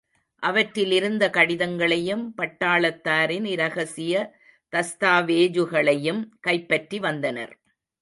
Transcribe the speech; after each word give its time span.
அவற்றிலிருந்த 0.43 1.29
கடிதங்களையும், 1.29 2.23
பட்டாளத்தாரின் 2.37 3.45
இரகசிய 3.45 4.15
தஸ்தாவேஜுகளையும் 4.73 6.21
கைப்பற்றிவந்தனர். 6.47 7.55